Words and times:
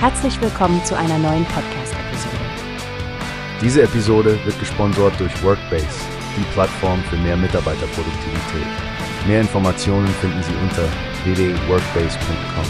Herzlich 0.00 0.40
willkommen 0.40 0.84
zu 0.84 0.96
einer 0.96 1.18
neuen 1.18 1.44
Podcast-Episode. 1.46 2.36
Diese 3.60 3.82
Episode 3.82 4.38
wird 4.44 4.56
gesponsert 4.60 5.18
durch 5.18 5.42
Workbase, 5.42 5.88
die 6.36 6.44
Plattform 6.52 7.02
für 7.10 7.16
mehr 7.16 7.36
Mitarbeiterproduktivität. 7.36 8.68
Mehr 9.26 9.40
Informationen 9.40 10.06
finden 10.06 10.40
Sie 10.44 10.54
unter 10.62 10.84
www.workbase.com. 11.24 12.64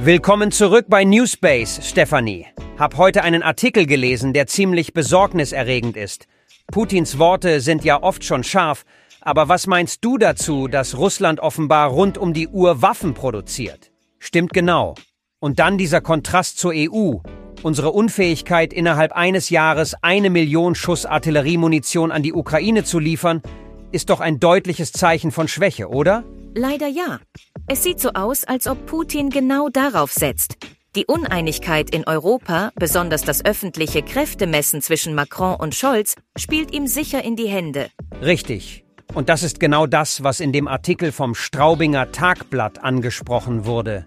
Willkommen 0.00 0.50
zurück 0.50 0.86
bei 0.88 1.04
Newspace, 1.04 1.86
Stefanie. 1.86 2.46
Hab 2.78 2.96
heute 2.96 3.22
einen 3.22 3.42
Artikel 3.42 3.84
gelesen, 3.84 4.32
der 4.32 4.46
ziemlich 4.46 4.94
besorgniserregend 4.94 5.98
ist. 5.98 6.26
Putins 6.68 7.18
Worte 7.18 7.60
sind 7.60 7.84
ja 7.84 8.02
oft 8.02 8.24
schon 8.24 8.44
scharf, 8.44 8.86
aber 9.24 9.48
was 9.48 9.66
meinst 9.66 10.04
du 10.04 10.18
dazu, 10.18 10.68
dass 10.68 10.96
Russland 10.98 11.40
offenbar 11.40 11.90
rund 11.90 12.18
um 12.18 12.32
die 12.32 12.48
Uhr 12.48 12.82
Waffen 12.82 13.14
produziert? 13.14 13.90
Stimmt 14.18 14.52
genau. 14.52 14.94
Und 15.40 15.58
dann 15.58 15.78
dieser 15.78 16.00
Kontrast 16.00 16.58
zur 16.58 16.72
EU. 16.74 17.14
Unsere 17.62 17.90
Unfähigkeit, 17.90 18.72
innerhalb 18.72 19.12
eines 19.12 19.50
Jahres 19.50 19.94
eine 20.02 20.30
Million 20.30 20.74
Schuss 20.74 21.06
Artilleriemunition 21.06 22.10
an 22.10 22.22
die 22.22 22.32
Ukraine 22.32 22.84
zu 22.84 22.98
liefern, 22.98 23.42
ist 23.92 24.10
doch 24.10 24.20
ein 24.20 24.40
deutliches 24.40 24.92
Zeichen 24.92 25.30
von 25.30 25.48
Schwäche, 25.48 25.88
oder? 25.88 26.24
Leider 26.54 26.88
ja. 26.88 27.20
Es 27.66 27.82
sieht 27.82 28.00
so 28.00 28.10
aus, 28.10 28.44
als 28.44 28.66
ob 28.66 28.86
Putin 28.86 29.30
genau 29.30 29.68
darauf 29.68 30.12
setzt. 30.12 30.56
Die 30.94 31.06
Uneinigkeit 31.06 31.94
in 31.94 32.06
Europa, 32.06 32.70
besonders 32.74 33.22
das 33.22 33.44
öffentliche 33.44 34.02
Kräftemessen 34.02 34.82
zwischen 34.82 35.14
Macron 35.14 35.54
und 35.54 35.74
Scholz, 35.74 36.16
spielt 36.36 36.74
ihm 36.74 36.86
sicher 36.86 37.24
in 37.24 37.36
die 37.36 37.48
Hände. 37.48 37.88
Richtig. 38.20 38.84
Und 39.14 39.28
das 39.28 39.42
ist 39.42 39.60
genau 39.60 39.86
das, 39.86 40.22
was 40.22 40.40
in 40.40 40.52
dem 40.52 40.66
Artikel 40.66 41.12
vom 41.12 41.34
Straubinger 41.34 42.12
Tagblatt 42.12 42.82
angesprochen 42.82 43.66
wurde. 43.66 44.06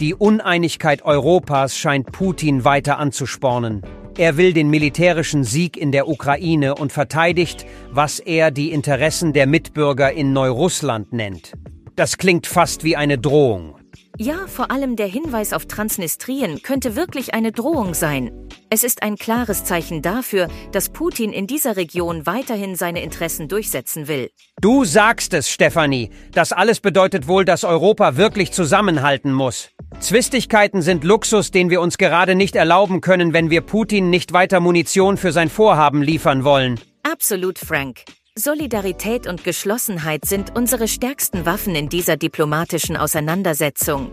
Die 0.00 0.14
Uneinigkeit 0.14 1.02
Europas 1.02 1.76
scheint 1.76 2.10
Putin 2.10 2.64
weiter 2.64 2.98
anzuspornen. 2.98 3.82
Er 4.16 4.38
will 4.38 4.54
den 4.54 4.70
militärischen 4.70 5.44
Sieg 5.44 5.76
in 5.76 5.92
der 5.92 6.08
Ukraine 6.08 6.74
und 6.74 6.90
verteidigt, 6.90 7.66
was 7.90 8.18
er 8.18 8.50
die 8.50 8.72
Interessen 8.72 9.34
der 9.34 9.46
Mitbürger 9.46 10.12
in 10.12 10.32
Neurussland 10.32 11.12
nennt. 11.12 11.52
Das 11.96 12.16
klingt 12.16 12.46
fast 12.46 12.82
wie 12.82 12.96
eine 12.96 13.18
Drohung. 13.18 13.79
Ja, 14.22 14.46
vor 14.46 14.70
allem 14.70 14.96
der 14.96 15.06
Hinweis 15.06 15.54
auf 15.54 15.64
Transnistrien 15.64 16.60
könnte 16.62 16.94
wirklich 16.94 17.32
eine 17.32 17.52
Drohung 17.52 17.94
sein. 17.94 18.30
Es 18.68 18.84
ist 18.84 19.02
ein 19.02 19.16
klares 19.16 19.64
Zeichen 19.64 20.02
dafür, 20.02 20.48
dass 20.72 20.90
Putin 20.90 21.32
in 21.32 21.46
dieser 21.46 21.78
Region 21.78 22.26
weiterhin 22.26 22.76
seine 22.76 23.02
Interessen 23.02 23.48
durchsetzen 23.48 24.08
will. 24.08 24.28
Du 24.60 24.84
sagst 24.84 25.32
es, 25.32 25.48
Stefanie. 25.48 26.10
Das 26.32 26.52
alles 26.52 26.80
bedeutet 26.80 27.28
wohl, 27.28 27.46
dass 27.46 27.64
Europa 27.64 28.18
wirklich 28.18 28.52
zusammenhalten 28.52 29.32
muss. 29.32 29.70
Zwistigkeiten 30.00 30.82
sind 30.82 31.02
Luxus, 31.02 31.50
den 31.50 31.70
wir 31.70 31.80
uns 31.80 31.96
gerade 31.96 32.34
nicht 32.34 32.56
erlauben 32.56 33.00
können, 33.00 33.32
wenn 33.32 33.48
wir 33.48 33.62
Putin 33.62 34.10
nicht 34.10 34.34
weiter 34.34 34.60
Munition 34.60 35.16
für 35.16 35.32
sein 35.32 35.48
Vorhaben 35.48 36.02
liefern 36.02 36.44
wollen. 36.44 36.78
Absolut, 37.04 37.58
Frank. 37.58 38.04
Solidarität 38.40 39.26
und 39.26 39.44
Geschlossenheit 39.44 40.24
sind 40.24 40.56
unsere 40.56 40.88
stärksten 40.88 41.44
Waffen 41.44 41.74
in 41.74 41.88
dieser 41.88 42.16
diplomatischen 42.16 42.96
Auseinandersetzung. 42.96 44.10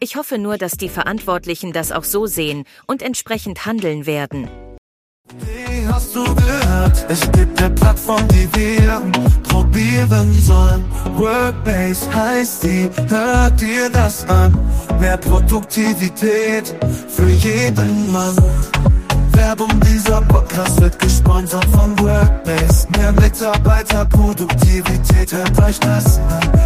Ich 0.00 0.16
hoffe 0.16 0.38
nur, 0.38 0.56
dass 0.56 0.72
die 0.72 0.88
Verantwortlichen 0.88 1.72
das 1.72 1.92
auch 1.92 2.04
so 2.04 2.26
sehen 2.26 2.64
und 2.86 3.02
entsprechend 3.02 3.66
handeln 3.66 4.06
werden. 4.06 4.48
Wie 5.40 5.86
hast 5.86 6.16
du 6.16 6.24
gehört? 6.34 7.04
Es 7.10 7.20
gibt 7.32 7.62
eine 7.62 7.74
Plattform, 7.74 8.26
die 8.28 8.48
wir 8.54 9.02
probieren 9.42 10.32
sollen. 10.40 10.84
Workbase 11.16 12.14
heißt 12.14 12.62
die, 12.62 12.88
hört 13.08 13.60
dir 13.60 13.90
das 13.90 14.26
an. 14.28 14.58
Mehr 14.98 15.18
Produktivität 15.18 16.74
für 17.08 17.28
jeden 17.28 18.10
Mann. 18.12 18.36
Werbung, 19.32 19.80
dieser 19.80 20.20
Podcast 20.22 20.80
wird 20.80 20.98
gesponsert 20.98 21.67
Hört 25.30 25.58
euch 25.62 25.78
das 25.80 26.18
an. 26.18 26.57